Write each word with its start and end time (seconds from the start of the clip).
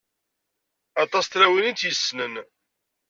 Aṭas 1.03 1.25
n 1.27 1.29
tlawin 1.31 1.69
i 1.71 1.73
t-yessnen. 1.73 2.33